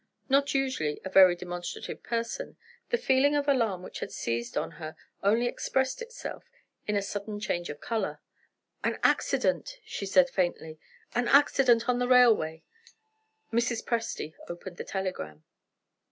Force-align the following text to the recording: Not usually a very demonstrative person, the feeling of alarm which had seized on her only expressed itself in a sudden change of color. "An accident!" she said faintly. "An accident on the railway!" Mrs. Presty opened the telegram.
Not 0.29 0.55
usually 0.55 0.99
a 1.05 1.11
very 1.11 1.35
demonstrative 1.35 2.01
person, 2.01 2.57
the 2.89 2.97
feeling 2.97 3.35
of 3.35 3.47
alarm 3.47 3.83
which 3.83 3.99
had 3.99 4.11
seized 4.11 4.57
on 4.57 4.71
her 4.81 4.95
only 5.21 5.45
expressed 5.45 6.01
itself 6.01 6.43
in 6.87 6.95
a 6.95 7.03
sudden 7.03 7.39
change 7.39 7.69
of 7.69 7.81
color. 7.81 8.19
"An 8.83 8.97
accident!" 9.03 9.77
she 9.85 10.07
said 10.07 10.31
faintly. 10.31 10.79
"An 11.13 11.27
accident 11.27 11.87
on 11.87 11.99
the 11.99 12.07
railway!" 12.07 12.63
Mrs. 13.53 13.85
Presty 13.85 14.33
opened 14.49 14.77
the 14.77 14.83
telegram. 14.83 15.43